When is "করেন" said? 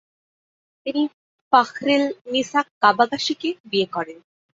3.95-4.17